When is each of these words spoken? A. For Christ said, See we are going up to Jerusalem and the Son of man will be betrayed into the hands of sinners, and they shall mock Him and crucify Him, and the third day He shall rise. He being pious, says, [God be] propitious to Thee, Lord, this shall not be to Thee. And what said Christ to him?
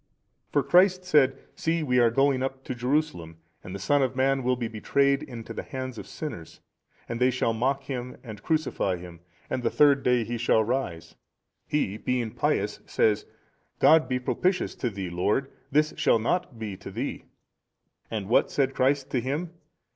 A. 0.49 0.53
For 0.53 0.63
Christ 0.63 1.03
said, 1.05 1.37
See 1.53 1.83
we 1.83 1.99
are 1.99 2.09
going 2.09 2.41
up 2.41 2.63
to 2.63 2.73
Jerusalem 2.73 3.37
and 3.63 3.75
the 3.75 3.77
Son 3.77 4.01
of 4.01 4.15
man 4.15 4.41
will 4.41 4.55
be 4.55 4.67
betrayed 4.67 5.21
into 5.21 5.53
the 5.53 5.61
hands 5.61 5.99
of 5.99 6.07
sinners, 6.07 6.59
and 7.07 7.19
they 7.21 7.29
shall 7.29 7.53
mock 7.53 7.83
Him 7.83 8.17
and 8.23 8.41
crucify 8.41 8.95
Him, 8.97 9.19
and 9.47 9.61
the 9.61 9.69
third 9.69 10.01
day 10.01 10.23
He 10.23 10.39
shall 10.39 10.63
rise. 10.63 11.13
He 11.67 11.97
being 11.97 12.31
pious, 12.31 12.79
says, 12.87 13.27
[God 13.77 14.09
be] 14.09 14.17
propitious 14.17 14.73
to 14.77 14.89
Thee, 14.89 15.11
Lord, 15.11 15.51
this 15.69 15.93
shall 15.97 16.17
not 16.17 16.57
be 16.57 16.75
to 16.77 16.89
Thee. 16.89 17.25
And 18.09 18.27
what 18.27 18.49
said 18.49 18.73
Christ 18.73 19.11
to 19.11 19.21
him? 19.21 19.51